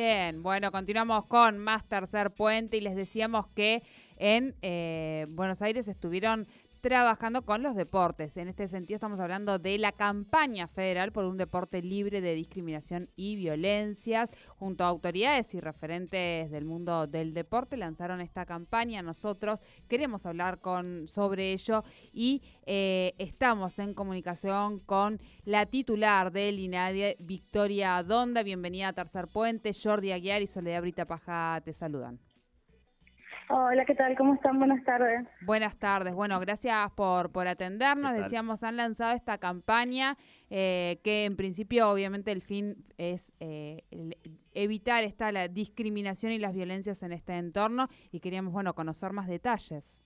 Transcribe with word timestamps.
Bien, 0.00 0.44
bueno, 0.44 0.70
continuamos 0.70 1.26
con 1.26 1.58
más 1.58 1.84
tercer 1.88 2.30
puente 2.30 2.76
y 2.76 2.80
les 2.80 2.94
decíamos 2.94 3.48
que 3.48 3.82
en 4.16 4.54
eh, 4.62 5.26
Buenos 5.30 5.60
Aires 5.60 5.88
estuvieron 5.88 6.46
trabajando 6.88 7.42
con 7.42 7.62
los 7.62 7.76
deportes. 7.76 8.38
En 8.38 8.48
este 8.48 8.66
sentido 8.66 8.96
estamos 8.96 9.20
hablando 9.20 9.58
de 9.58 9.76
la 9.76 9.92
campaña 9.92 10.66
federal 10.66 11.12
por 11.12 11.26
un 11.26 11.36
deporte 11.36 11.82
libre 11.82 12.22
de 12.22 12.34
discriminación 12.34 13.10
y 13.14 13.36
violencias. 13.36 14.30
Junto 14.56 14.84
a 14.84 14.88
autoridades 14.88 15.52
y 15.52 15.60
referentes 15.60 16.50
del 16.50 16.64
mundo 16.64 17.06
del 17.06 17.34
deporte 17.34 17.76
lanzaron 17.76 18.22
esta 18.22 18.46
campaña. 18.46 19.02
Nosotros 19.02 19.60
queremos 19.86 20.24
hablar 20.24 20.60
con, 20.60 21.08
sobre 21.08 21.52
ello 21.52 21.84
y 22.10 22.40
eh, 22.64 23.12
estamos 23.18 23.78
en 23.80 23.92
comunicación 23.92 24.78
con 24.78 25.20
la 25.44 25.66
titular 25.66 26.32
del 26.32 26.58
INADIE, 26.58 27.18
Victoria 27.20 28.02
Donda. 28.02 28.42
Bienvenida 28.42 28.88
a 28.88 28.92
Tercer 28.94 29.26
Puente. 29.28 29.72
Jordi 29.74 30.12
Aguiar 30.12 30.40
y 30.40 30.46
Soledad 30.46 30.80
Brita 30.80 31.04
Paja 31.04 31.60
te 31.62 31.74
saludan. 31.74 32.18
Hola, 33.50 33.86
¿qué 33.86 33.94
tal? 33.94 34.14
¿Cómo 34.14 34.34
están? 34.34 34.58
Buenas 34.58 34.84
tardes. 34.84 35.26
Buenas 35.40 35.78
tardes. 35.78 36.14
Bueno, 36.14 36.38
gracias 36.38 36.90
por, 36.92 37.32
por 37.32 37.48
atendernos. 37.48 38.12
Decíamos, 38.12 38.62
han 38.62 38.76
lanzado 38.76 39.16
esta 39.16 39.38
campaña 39.38 40.18
eh, 40.50 41.00
que 41.02 41.24
en 41.24 41.34
principio 41.34 41.88
obviamente 41.88 42.30
el 42.30 42.42
fin 42.42 42.76
es 42.98 43.32
eh, 43.40 43.84
evitar 44.52 45.02
esta 45.02 45.32
la 45.32 45.48
discriminación 45.48 46.32
y 46.32 46.38
las 46.38 46.54
violencias 46.54 47.02
en 47.02 47.12
este 47.12 47.38
entorno 47.38 47.88
y 48.12 48.20
queríamos, 48.20 48.52
bueno, 48.52 48.74
conocer 48.74 49.14
más 49.14 49.26
detalles. 49.28 49.96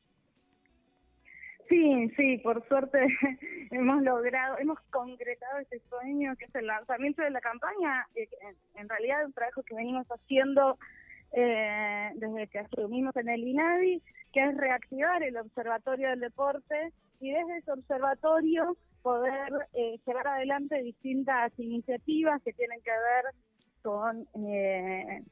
Sí, 1.68 2.12
sí, 2.16 2.38
por 2.44 2.64
suerte 2.68 3.06
hemos 3.72 4.02
logrado, 4.02 4.56
hemos 4.58 4.78
concretado 4.90 5.58
este 5.58 5.80
sueño 5.88 6.36
que 6.36 6.44
es 6.44 6.54
el 6.54 6.68
lanzamiento 6.68 7.22
de 7.22 7.30
la 7.30 7.40
campaña. 7.40 8.06
Eh, 8.14 8.28
en 8.76 8.88
realidad 8.88 9.22
es 9.22 9.26
un 9.26 9.32
trabajo 9.32 9.64
que 9.64 9.74
venimos 9.74 10.06
haciendo 10.06 10.78
eh, 11.33 12.11
desde 12.14 12.47
que 12.48 12.58
asumimos 12.61 13.16
en 13.16 13.28
el 13.28 13.47
INADI, 13.47 14.02
que 14.33 14.44
es 14.44 14.56
reactivar 14.56 15.22
el 15.22 15.36
Observatorio 15.36 16.11
del 16.11 16.20
Deporte 16.20 16.92
y 17.20 17.30
desde 17.30 17.58
ese 17.58 17.72
observatorio 17.72 18.77
poder 19.02 19.69
eh, 19.75 19.98
llevar 20.06 20.27
adelante 20.28 20.83
distintas 20.83 21.53
iniciativas 21.58 22.41
que 22.42 22.53
tienen 22.53 22.80
que 22.83 22.91
ver 22.91 23.34
con, 23.83 24.27
eh, 24.47 25.22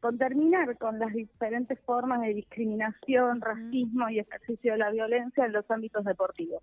con 0.00 0.18
terminar 0.18 0.76
con 0.78 0.98
las 0.98 1.12
diferentes 1.12 1.78
formas 1.80 2.20
de 2.22 2.34
discriminación, 2.34 3.40
racismo 3.40 4.08
y 4.08 4.18
ejercicio 4.18 4.72
de 4.72 4.78
la 4.78 4.90
violencia 4.90 5.44
en 5.44 5.52
los 5.52 5.70
ámbitos 5.70 6.04
deportivos. 6.04 6.62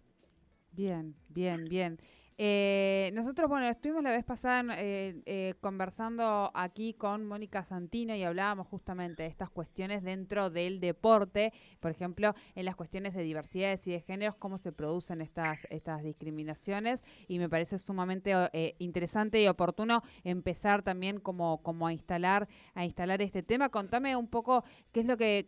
Bien, 0.74 1.16
bien, 1.30 1.66
bien. 1.66 1.98
Eh, 2.42 3.12
nosotros, 3.16 3.50
bueno, 3.50 3.68
estuvimos 3.68 4.02
la 4.02 4.12
vez 4.12 4.24
pasada 4.24 4.64
eh, 4.78 5.22
eh, 5.26 5.56
conversando 5.60 6.50
aquí 6.54 6.94
con 6.94 7.26
Mónica 7.26 7.66
Santino 7.66 8.16
y 8.16 8.24
hablábamos 8.24 8.66
justamente 8.68 9.24
de 9.24 9.30
estas 9.30 9.50
cuestiones 9.50 10.04
dentro 10.04 10.50
del 10.50 10.80
deporte, 10.80 11.52
por 11.82 11.92
ejemplo, 11.92 12.34
en 12.56 12.64
las 12.64 12.78
cuestiones 12.78 13.14
de 13.14 13.24
diversidades 13.24 13.86
y 13.88 13.92
de 13.92 14.00
géneros, 14.00 14.36
cómo 14.36 14.58
se 14.58 14.72
producen 14.72 15.20
estas, 15.20 15.60
estas 15.70 16.02
discriminaciones. 16.02 17.04
Y 17.28 17.40
me 17.40 17.50
parece 17.50 17.78
sumamente 17.78 18.34
interesante 18.78 19.42
y 19.42 19.48
oportuno 19.50 20.02
empezar 20.24 20.82
también 20.82 21.20
como, 21.20 21.62
como 21.62 21.88
a 21.88 21.92
instalar 21.92 22.48
a 22.74 22.86
instalar 22.86 23.22
este 23.22 23.44
tema. 23.44 23.68
Contame 23.68 24.16
un 24.16 24.30
poco 24.30 24.64
qué 24.94 25.02
es 25.02 25.06
lo 25.06 25.18
que, 25.18 25.44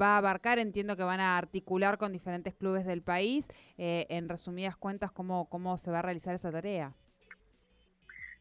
va 0.00 0.14
a 0.14 0.18
abarcar, 0.18 0.58
entiendo 0.58 0.96
que 0.96 1.04
van 1.04 1.20
a 1.20 1.38
articular 1.38 1.96
con 1.96 2.10
diferentes 2.10 2.56
clubes 2.56 2.84
del 2.86 3.02
país, 3.02 3.46
en 3.76 4.28
resumidas 4.28 4.76
cuentas, 4.76 5.12
cómo, 5.12 5.48
cómo 5.48 5.78
se 5.78 5.92
va 5.92 6.00
a 6.00 6.07
realizar 6.08 6.34
esa 6.34 6.50
tarea? 6.50 6.92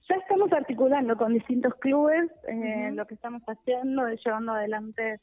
Ya 0.10 0.16
estamos 0.16 0.52
articulando 0.54 1.18
con 1.18 1.34
distintos 1.34 1.76
clubes, 1.76 2.32
eh, 2.48 2.92
lo 2.94 3.06
que 3.06 3.16
estamos 3.16 3.42
haciendo 3.46 4.08
es 4.08 4.24
llevando 4.24 4.54
adelante 4.54 5.20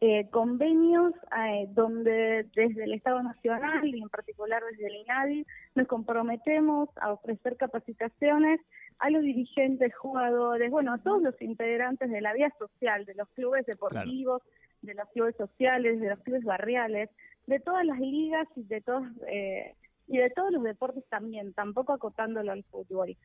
eh, 0.00 0.28
convenios 0.30 1.12
eh, 1.36 1.66
donde 1.70 2.46
desde 2.54 2.84
el 2.84 2.92
Estado 2.92 3.20
Nacional 3.22 3.84
y 3.84 4.00
en 4.00 4.08
particular 4.08 4.62
desde 4.70 4.86
el 4.86 4.96
INADI 4.96 5.46
nos 5.74 5.88
comprometemos 5.88 6.88
a 7.00 7.12
ofrecer 7.12 7.56
capacitaciones 7.56 8.60
a 9.00 9.10
los 9.10 9.22
dirigentes, 9.22 9.92
jugadores, 9.96 10.70
bueno, 10.70 10.92
a 10.92 10.98
todos 10.98 11.22
los 11.22 11.40
integrantes 11.42 12.10
de 12.10 12.20
la 12.20 12.32
vida 12.34 12.52
social, 12.58 13.06
de 13.06 13.14
los 13.14 13.28
clubes 13.30 13.64
deportivos, 13.66 14.42
de 14.82 14.94
los 14.94 15.08
clubes 15.08 15.34
sociales, 15.36 16.00
de 16.00 16.10
los 16.10 16.20
clubes 16.20 16.44
barriales, 16.44 17.10
de 17.46 17.58
todas 17.58 17.84
las 17.84 17.98
ligas 17.98 18.46
y 18.54 18.62
de 18.64 18.80
todos 18.82 19.04
eh, 19.26 19.74
y 20.08 20.18
de 20.18 20.30
todos 20.30 20.50
los 20.50 20.62
deportes 20.62 21.04
también, 21.08 21.52
tampoco 21.52 21.92
acotándolo 21.92 22.50
al 22.50 22.64
fútbol. 22.64 23.16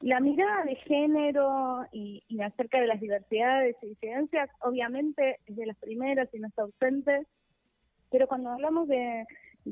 La 0.00 0.18
mirada 0.20 0.64
de 0.64 0.76
género 0.76 1.84
y, 1.92 2.22
acerca 2.40 2.80
de 2.80 2.86
las 2.86 3.00
diversidades 3.00 3.76
y 3.82 3.88
disidencias, 3.88 4.48
obviamente 4.60 5.40
es 5.44 5.56
de 5.56 5.66
las 5.66 5.76
primeras 5.76 6.32
y 6.32 6.38
no 6.38 6.48
está 6.48 6.62
ausente, 6.62 7.26
pero 8.10 8.26
cuando 8.26 8.50
hablamos 8.50 8.88
de, 8.88 9.26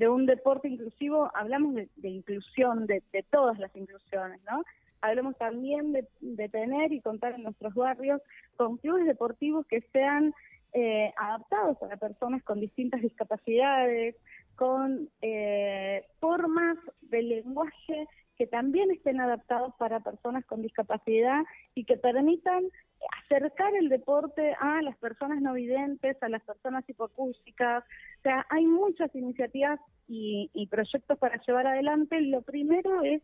un 0.06 0.26
deporte 0.26 0.68
inclusivo, 0.68 1.30
hablamos 1.34 1.74
de, 1.74 2.08
inclusión, 2.08 2.86
de, 2.86 3.02
todas 3.30 3.58
las 3.58 3.74
inclusiones, 3.74 4.41
¿no? 4.50 4.64
Hablamos 5.00 5.38
también 5.38 5.92
de, 5.92 6.48
tener 6.50 6.92
y 6.92 7.00
contar 7.00 7.34
en 7.34 7.44
nuestros 7.44 7.72
barrios 7.74 8.20
con 8.56 8.76
clubes 8.76 9.06
deportivos 9.06 9.64
que 9.66 9.80
sean 9.92 10.34
eh, 10.74 11.10
adaptados 11.16 11.82
a 11.82 11.86
las 11.86 11.98
personas 11.98 12.42
con 12.42 12.60
distintas 12.60 13.00
discapacidades, 13.00 14.14
con 14.58 15.08
eh, 15.22 16.04
formas 16.19 16.76
de 17.02 17.22
lenguaje 17.22 18.08
que 18.36 18.48
también 18.48 18.91
estén 18.91 19.20
adaptados 19.20 19.72
para 19.78 20.00
personas 20.00 20.44
con 20.46 20.62
discapacidad 20.62 21.44
y 21.76 21.84
que 21.84 21.96
permitan 21.96 22.64
acercar 23.22 23.72
el 23.76 23.88
deporte 23.88 24.56
a 24.58 24.82
las 24.82 24.97
personas 24.98 25.41
no 25.41 25.52
videntes, 25.52 26.20
a 26.22 26.28
las 26.28 26.42
personas 26.42 26.84
hipocúsicas. 26.88 27.84
O 28.18 28.22
sea, 28.22 28.47
hay 28.50 28.66
muchas 28.66 29.14
iniciativas 29.14 29.78
y, 30.08 30.66
proyectos 30.70 31.18
para 31.18 31.41
llevar 31.47 31.68
adelante. 31.68 32.20
Lo 32.20 32.42
primero 32.42 33.02
es 33.02 33.22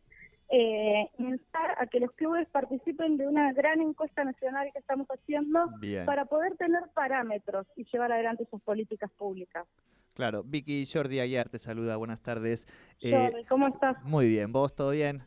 eh, 0.50 1.08
instar 1.18 1.74
a 1.78 1.86
que 1.86 2.00
los 2.00 2.12
clubes 2.12 2.46
participen 2.48 3.16
de 3.16 3.26
una 3.26 3.52
gran 3.52 3.80
encuesta 3.80 4.24
nacional 4.24 4.68
que 4.72 4.78
estamos 4.78 5.06
haciendo 5.08 5.70
para 6.04 6.26
poder 6.26 6.56
tener 6.56 6.82
parámetros 6.94 7.66
y 7.76 7.84
llevar 7.90 8.12
adelante 8.12 8.46
sus 8.50 8.60
políticas 8.62 9.10
públicas. 9.12 9.66
Claro, 10.14 10.44
Vicky 10.44 10.86
Jordi 10.86 11.18
Aguiar 11.18 11.48
te 11.48 11.58
saluda, 11.58 11.96
buenas 11.96 12.22
tardes. 12.22 12.68
Eh, 13.00 13.32
¿cómo 13.48 13.66
estás? 13.68 13.96
Muy 14.04 14.28
bien, 14.28 14.52
¿vos 14.52 14.74
todo 14.74 14.90
bien? 14.90 15.24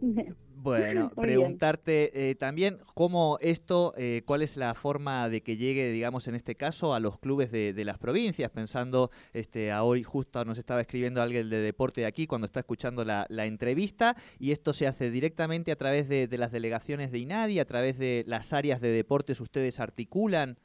Bueno, 0.62 1.10
preguntarte 1.10 2.30
eh, 2.30 2.36
también 2.36 2.78
cómo 2.94 3.36
esto, 3.40 3.94
eh, 3.96 4.22
cuál 4.24 4.42
es 4.42 4.56
la 4.56 4.74
forma 4.74 5.28
de 5.28 5.40
que 5.40 5.56
llegue, 5.56 5.90
digamos, 5.90 6.28
en 6.28 6.36
este 6.36 6.54
caso, 6.54 6.94
a 6.94 7.00
los 7.00 7.18
clubes 7.18 7.50
de, 7.50 7.74
las 7.84 7.98
provincias, 7.98 8.48
pensando, 8.52 9.10
este, 9.32 9.72
a 9.72 9.82
hoy 9.82 10.04
justo 10.04 10.44
nos 10.44 10.58
estaba 10.58 10.80
escribiendo 10.80 11.20
alguien 11.20 11.50
de 11.50 11.58
deporte 11.58 12.02
de 12.02 12.06
aquí 12.06 12.28
cuando 12.28 12.44
está 12.44 12.60
escuchando 12.60 13.04
la, 13.04 13.26
entrevista, 13.44 14.14
y 14.38 14.52
esto 14.52 14.72
se 14.72 14.86
hace 14.86 15.10
directamente 15.10 15.72
a 15.72 15.76
través 15.76 16.08
de, 16.08 16.28
de, 16.28 16.38
las 16.38 16.52
delegaciones 16.52 17.10
de 17.10 17.18
INADI, 17.18 17.58
a 17.58 17.64
través 17.64 17.98
de 17.98 18.22
las 18.28 18.52
áreas 18.52 18.80
de 18.80 18.92
deportes, 18.92 19.40
ustedes 19.40 19.80
articulan. 19.80 20.58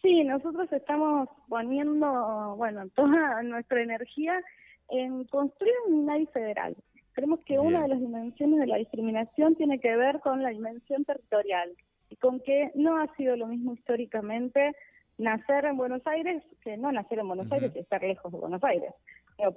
Sí, 0.00 0.22
nosotros 0.22 0.72
estamos 0.72 1.28
poniendo, 1.48 2.54
bueno, 2.56 2.88
toda 2.94 3.42
nuestra 3.42 3.82
energía 3.82 4.40
en 4.90 5.24
construir 5.24 5.74
un 5.88 6.02
INADI 6.02 6.26
federal. 6.26 6.76
Creemos 7.12 7.40
que 7.40 7.58
una 7.58 7.82
de 7.82 7.88
las 7.88 8.00
dimensiones 8.00 8.60
de 8.60 8.66
la 8.66 8.76
discriminación 8.76 9.54
tiene 9.54 9.78
que 9.78 9.96
ver 9.96 10.20
con 10.20 10.42
la 10.42 10.50
dimensión 10.50 11.04
territorial 11.04 11.70
y 12.10 12.16
con 12.16 12.40
que 12.40 12.70
no 12.74 12.98
ha 12.98 13.14
sido 13.16 13.36
lo 13.36 13.46
mismo 13.46 13.74
históricamente 13.74 14.74
nacer 15.18 15.66
en 15.66 15.76
Buenos 15.76 16.06
Aires 16.06 16.42
que 16.62 16.76
no 16.76 16.90
nacer 16.90 17.18
en 17.18 17.28
Buenos 17.28 17.50
Aires 17.52 17.72
y 17.74 17.80
estar 17.80 18.02
lejos 18.02 18.32
de 18.32 18.38
Buenos 18.38 18.64
Aires. 18.64 18.92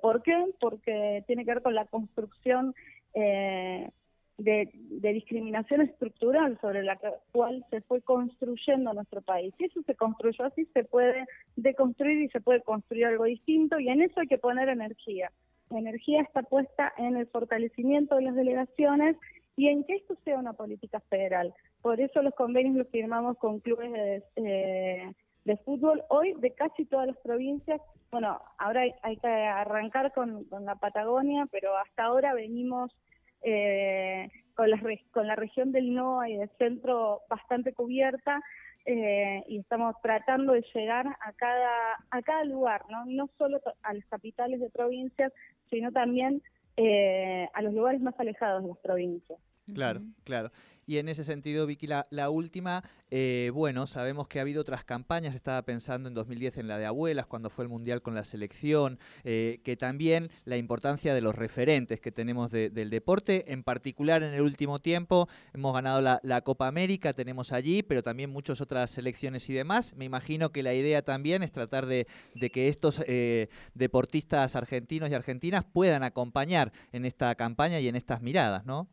¿Por 0.01 0.21
qué? 0.23 0.35
Porque 0.59 1.23
tiene 1.27 1.45
que 1.45 1.53
ver 1.53 1.63
con 1.63 1.75
la 1.75 1.85
construcción 1.85 2.73
eh, 3.13 3.89
de, 4.37 4.69
discriminación 5.13 5.81
estructural 5.81 6.59
sobre 6.59 6.83
la 6.83 6.99
cual 7.31 7.65
se 7.69 7.81
fue 7.81 8.01
construyendo 8.01 8.93
nuestro 8.93 9.21
país. 9.21 9.53
Si 9.57 9.65
eso 9.65 9.81
se 9.83 9.95
construyó 9.95 10.45
así, 10.45 10.65
se 10.73 10.83
puede 10.83 11.25
deconstruir 11.55 12.21
y 12.21 12.29
se 12.29 12.41
puede 12.41 12.61
construir 12.61 13.05
algo 13.05 13.25
distinto 13.25 13.79
y 13.79 13.89
en 13.89 14.01
eso 14.01 14.19
hay 14.19 14.27
que 14.27 14.37
poner 14.37 14.69
energía. 14.69 15.31
La 15.75 15.81
energía 15.81 16.21
está 16.21 16.41
puesta 16.41 16.93
en 16.97 17.17
el 17.17 17.27
fortalecimiento 17.27 18.15
de 18.15 18.21
las 18.21 18.35
delegaciones 18.35 19.17
y 19.57 19.67
en 19.67 19.83
que 19.83 19.95
esto 19.95 20.15
sea 20.23 20.39
una 20.39 20.53
política 20.53 21.01
federal. 21.09 21.53
Por 21.81 21.99
eso 21.99 22.21
los 22.21 22.33
convenios 22.33 22.77
los 22.77 22.87
firmamos 22.87 23.37
con 23.39 23.59
clubes 23.59 23.91
de, 23.91 24.23
eh, 24.37 25.11
de 25.43 25.57
fútbol 25.57 26.01
hoy 26.07 26.33
de 26.37 26.51
casi 26.51 26.85
todas 26.85 27.07
las 27.07 27.17
provincias. 27.17 27.81
Bueno, 28.09 28.39
ahora 28.57 28.83
hay, 29.01 29.17
que 29.17 29.27
arrancar 29.27 30.13
con, 30.13 30.47
la 30.61 30.75
Patagonia, 30.75 31.45
pero 31.51 31.77
hasta 31.77 32.05
ahora 32.05 32.33
venimos 32.33 32.95
eh, 33.41 34.29
con, 34.53 34.69
la, 34.69 34.79
con 35.11 35.27
la 35.27 35.35
región 35.35 35.73
del 35.73 35.93
NOA 35.93 36.29
y 36.29 36.37
del 36.37 36.49
centro 36.57 37.23
bastante 37.27 37.73
cubierta 37.73 38.41
eh, 38.85 39.43
y 39.47 39.59
estamos 39.59 39.95
tratando 40.01 40.53
de 40.53 40.63
llegar 40.73 41.07
a 41.07 41.33
cada, 41.33 41.97
a 42.11 42.21
cada 42.21 42.43
lugar, 42.43 42.83
¿no? 42.89 43.05
no 43.05 43.29
solo 43.37 43.59
a 43.81 43.93
las 43.93 44.05
capitales 44.05 44.59
de 44.59 44.69
provincias, 44.69 45.33
sino 45.69 45.91
también 45.91 46.41
eh, 46.77 47.49
a 47.53 47.61
los 47.61 47.73
lugares 47.73 48.01
más 48.01 48.19
alejados 48.19 48.63
de 48.63 48.69
las 48.69 48.77
provincias. 48.77 49.39
Claro, 49.73 50.01
claro. 50.23 50.51
Y 50.87 50.97
en 50.97 51.09
ese 51.09 51.23
sentido, 51.23 51.65
Vicky, 51.65 51.87
la, 51.87 52.07
la 52.11 52.29
última, 52.29 52.83
eh, 53.09 53.49
bueno, 53.53 53.87
sabemos 53.87 54.27
que 54.27 54.37
ha 54.37 54.43
habido 54.43 54.61
otras 54.61 54.83
campañas, 54.83 55.33
estaba 55.33 55.63
pensando 55.63 56.07
en 56.07 56.13
2010 56.13 56.57
en 56.57 56.67
la 56.67 56.77
de 56.77 56.85
abuelas, 56.85 57.25
cuando 57.25 57.49
fue 57.49 57.65
el 57.65 57.69
Mundial 57.69 58.01
con 58.01 58.13
la 58.13 58.23
selección, 58.23 58.99
eh, 59.23 59.61
que 59.63 59.77
también 59.77 60.29
la 60.43 60.57
importancia 60.57 61.13
de 61.13 61.21
los 61.21 61.33
referentes 61.33 61.99
que 61.99 62.11
tenemos 62.11 62.51
del 62.51 62.89
deporte, 62.89 63.51
en 63.51 63.63
particular 63.63 64.21
en 64.21 64.33
el 64.33 64.41
último 64.41 64.79
tiempo, 64.79 65.27
hemos 65.53 65.73
ganado 65.73 66.01
la, 66.01 66.41
Copa 66.41 66.67
América, 66.67 67.13
tenemos 67.13 67.51
allí, 67.51 67.81
pero 67.81 68.03
también 68.03 68.29
muchas 68.29 68.61
otras 68.61 68.91
selecciones 68.91 69.49
y 69.49 69.53
demás. 69.53 69.95
Me 69.95 70.05
imagino 70.05 70.51
que 70.51 70.61
la 70.61 70.75
idea 70.75 71.01
también 71.01 71.41
es 71.41 71.51
tratar 71.51 71.87
de, 71.87 72.05
de 72.35 72.51
que 72.51 72.67
estos 72.67 73.03
eh, 73.07 73.47
deportistas 73.73 74.55
argentinos 74.55 75.09
y 75.09 75.15
argentinas 75.15 75.65
puedan 75.65 76.03
acompañar 76.03 76.71
en 76.91 77.05
esta 77.05 77.33
campaña 77.33 77.79
y 77.79 77.87
en 77.87 77.95
estas 77.95 78.21
miradas, 78.21 78.65
¿no? 78.65 78.87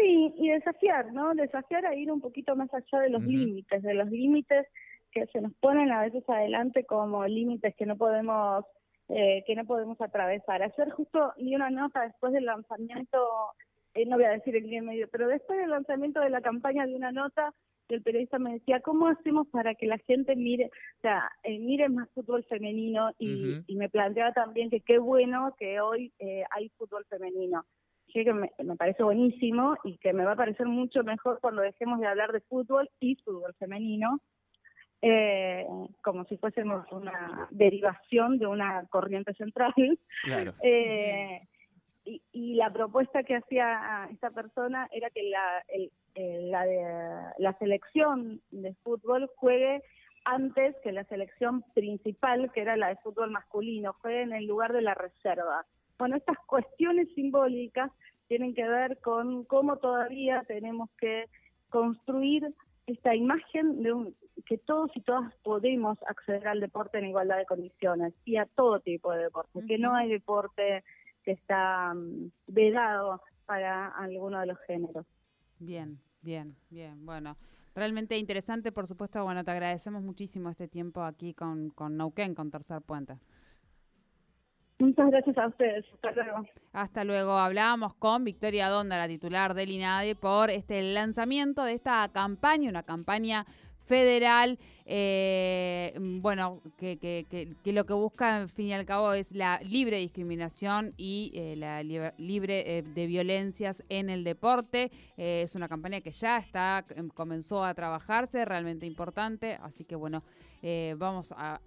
Sí, 0.00 0.32
y 0.38 0.48
desafiar, 0.48 1.12
¿no? 1.12 1.34
Desafiar 1.34 1.84
a 1.84 1.94
ir 1.94 2.10
un 2.10 2.20
poquito 2.20 2.56
más 2.56 2.72
allá 2.72 3.00
de 3.00 3.10
los 3.10 3.22
límites, 3.22 3.82
de 3.82 3.94
los 3.94 4.10
límites 4.10 4.66
que 5.12 5.26
se 5.26 5.40
nos 5.40 5.52
ponen 5.54 5.90
a 5.92 6.02
veces 6.02 6.24
adelante 6.28 6.84
como 6.84 7.26
límites 7.26 7.74
que 7.76 7.84
no 7.84 7.96
podemos 7.96 8.64
eh, 9.08 9.42
que 9.46 9.56
no 9.56 9.64
podemos 9.66 10.00
atravesar. 10.00 10.62
Ayer 10.62 10.90
justo 10.90 11.32
di 11.36 11.54
una 11.54 11.68
nota 11.68 12.02
después 12.02 12.32
del 12.32 12.46
lanzamiento, 12.46 13.18
eh, 13.94 14.06
no 14.06 14.16
voy 14.16 14.24
a 14.24 14.30
decir 14.30 14.56
el 14.56 14.70
día 14.70 14.82
medio, 14.82 15.08
pero 15.10 15.26
después 15.28 15.58
del 15.58 15.70
lanzamiento 15.70 16.20
de 16.20 16.30
la 16.30 16.40
campaña 16.40 16.86
de 16.86 16.94
una 16.94 17.10
nota, 17.12 17.52
el 17.88 18.02
periodista 18.02 18.38
me 18.38 18.52
decía, 18.52 18.80
¿cómo 18.80 19.08
hacemos 19.08 19.48
para 19.48 19.74
que 19.74 19.86
la 19.86 19.98
gente 19.98 20.36
mire, 20.36 20.66
o 20.66 21.00
sea, 21.02 21.28
eh, 21.42 21.58
mire 21.58 21.88
más 21.88 22.08
fútbol 22.10 22.44
femenino? 22.44 23.10
Y, 23.18 23.62
y, 23.66 23.76
me 23.76 23.88
planteaba 23.88 24.32
también 24.32 24.70
que 24.70 24.80
qué 24.80 24.98
bueno 24.98 25.56
que 25.58 25.80
hoy 25.80 26.12
eh, 26.20 26.44
hay 26.52 26.68
fútbol 26.78 27.04
femenino 27.06 27.64
que 28.12 28.32
me, 28.32 28.76
parece 28.76 29.02
buenísimo 29.02 29.76
y 29.84 29.96
que 29.98 30.12
me 30.12 30.24
va 30.24 30.32
a 30.32 30.36
parecer 30.36 30.66
mucho 30.66 31.02
mejor 31.04 31.40
cuando 31.40 31.62
dejemos 31.62 32.00
de 32.00 32.06
hablar 32.06 32.32
de 32.32 32.40
fútbol 32.40 32.90
y 33.00 33.16
fútbol 33.16 33.54
femenino, 33.58 34.20
eh, 35.02 35.66
como 36.02 36.24
si 36.24 36.36
fuésemos 36.36 36.90
una 36.92 37.48
derivación 37.50 38.38
de 38.38 38.46
una 38.46 38.86
corriente 38.90 39.34
central. 39.34 39.74
Eh, 40.62 41.40
y, 42.32 42.54
la 42.54 42.72
propuesta 42.72 43.22
que 43.22 43.36
hacía 43.36 44.08
esta 44.10 44.30
persona 44.30 44.88
era 44.90 45.10
que 45.10 45.22
la, 45.22 45.62
la, 46.16 46.64
de, 46.64 47.32
la 47.38 47.52
selección 47.58 48.40
de 48.50 48.74
fútbol 48.82 49.30
juegue 49.36 49.82
antes 50.24 50.76
que 50.82 50.92
la 50.92 51.04
selección 51.04 51.62
principal, 51.74 52.50
que 52.52 52.60
era 52.60 52.76
la 52.76 52.88
de 52.88 52.96
fútbol 52.96 53.30
masculino, 53.30 53.94
juegue 54.00 54.22
en 54.22 54.32
el 54.32 54.46
lugar 54.46 54.72
de 54.72 54.82
la 54.82 54.94
reserva. 54.94 55.64
Bueno, 56.00 56.16
estas 56.16 56.38
cuestiones 56.46 57.08
simbólicas 57.14 57.92
tienen 58.26 58.54
que 58.54 58.66
ver 58.66 58.98
con 59.00 59.44
cómo 59.44 59.76
todavía 59.76 60.42
tenemos 60.48 60.88
que 60.98 61.26
construir 61.68 62.54
esta 62.86 63.14
imagen 63.14 63.82
de 63.82 63.92
un, 63.92 64.16
que 64.46 64.56
todos 64.56 64.90
y 64.94 65.02
todas 65.02 65.34
podemos 65.42 65.98
acceder 66.08 66.48
al 66.48 66.60
deporte 66.60 66.98
en 66.98 67.08
igualdad 67.08 67.36
de 67.36 67.44
condiciones 67.44 68.14
y 68.24 68.36
a 68.36 68.46
todo 68.46 68.80
tipo 68.80 69.12
de 69.12 69.24
deporte, 69.24 69.60
que 69.68 69.76
no 69.76 69.94
hay 69.94 70.08
deporte 70.08 70.84
que 71.22 71.32
está 71.32 71.92
mm, 71.92 72.30
vedado 72.46 73.20
para 73.44 73.88
alguno 73.88 74.40
de 74.40 74.46
los 74.46 74.58
géneros. 74.66 75.04
Bien, 75.58 75.98
bien, 76.22 76.56
bien. 76.70 77.04
Bueno, 77.04 77.36
realmente 77.74 78.16
interesante, 78.16 78.72
por 78.72 78.86
supuesto. 78.86 79.22
Bueno, 79.22 79.44
te 79.44 79.50
agradecemos 79.50 80.02
muchísimo 80.02 80.48
este 80.48 80.66
tiempo 80.66 81.02
aquí 81.02 81.34
con, 81.34 81.68
con 81.68 81.98
Neuquén, 81.98 82.34
con 82.34 82.50
Tercer 82.50 82.80
Puente. 82.80 83.18
Muchas 84.80 85.10
gracias 85.10 85.36
a 85.36 85.46
ustedes. 85.46 85.84
Hasta 85.92 86.12
luego. 86.12 86.46
Hasta 86.72 87.04
luego. 87.04 87.38
Hablábamos 87.38 87.94
con 87.94 88.24
Victoria 88.24 88.68
Donda, 88.68 88.96
la 88.96 89.08
titular 89.08 89.52
del 89.52 89.70
INADE, 89.70 90.14
por 90.14 90.48
este 90.48 90.82
lanzamiento 90.82 91.64
de 91.64 91.74
esta 91.74 92.08
campaña, 92.08 92.70
una 92.70 92.82
campaña 92.82 93.44
federal, 93.90 94.56
eh, 94.92 95.94
bueno, 96.00 96.60
que, 96.76 96.98
que, 96.98 97.24
que, 97.62 97.72
lo 97.72 97.86
que 97.86 97.92
busca, 97.92 98.40
en 98.40 98.48
fin 98.48 98.66
y 98.66 98.72
al 98.72 98.84
cabo, 98.84 99.12
es 99.12 99.30
la 99.30 99.60
libre 99.62 99.98
discriminación 99.98 100.94
y 100.96 101.30
eh, 101.34 101.54
la 101.56 101.84
libre 101.84 102.78
eh, 102.78 102.82
de 102.82 103.06
violencias 103.06 103.84
en 103.88 104.10
el 104.10 104.24
deporte. 104.24 104.90
es 105.16 105.54
una 105.54 105.68
campaña 105.68 106.00
que 106.00 106.10
ya 106.10 106.38
está, 106.38 106.84
em, 106.96 107.08
comenzó 107.08 107.64
a 107.64 107.72
trabajarse, 107.72 108.44
realmente 108.44 108.84
importante, 108.84 109.58
así 109.62 109.84
que 109.84 109.94
bueno, 109.94 110.24
vamos 110.96 111.32
a, 111.36 111.60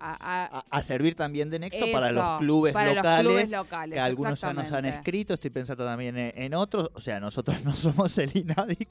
a, 0.70 0.82
servir 0.84 1.16
también 1.16 1.50
de 1.50 1.58
nexo 1.58 1.86
para 1.92 2.12
los 2.12 2.38
clubes 2.40 2.76
locales, 2.76 3.52
que 3.90 4.00
algunos 4.00 4.40
ya 4.40 4.54
nos 4.54 4.72
han 4.72 4.86
escrito, 4.86 5.34
estoy 5.34 5.50
pensando 5.50 5.86
también 5.86 6.16
en, 6.18 6.54
otros, 6.54 6.90
o 6.94 7.00
sea, 7.00 7.22
nosotros 7.22 7.56
no 7.64 7.74
somos 7.74 8.18
el 8.18 8.36
INADI, 8.36 8.88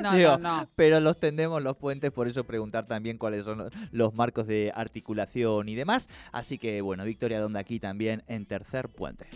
no, 0.00 0.38
no, 0.38 0.68
pero 0.76 1.00
los 1.00 1.18
tendemos 1.18 1.62
los 1.62 1.76
puentes, 1.76 2.12
por 2.12 2.28
eso 2.28 2.44
también 2.72 3.18
cuáles 3.18 3.44
son 3.44 3.70
los, 3.90 4.14
marcos 4.14 4.46
de 4.46 4.72
articulación 4.74 5.68
y 5.68 5.74
demás. 5.74 6.08
Así 6.32 6.58
que 6.58 6.80
bueno, 6.80 7.04
Victoria 7.04 7.40
Donde 7.40 7.58
aquí 7.58 7.78
también 7.78 8.22
en 8.26 8.46
tercer 8.46 8.88
puente. 8.88 9.26